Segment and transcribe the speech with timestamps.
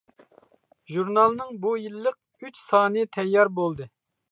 [0.93, 3.91] ژۇرنالنىڭ بۇ يىللىق ئۈچ سانى تەييار بولدى.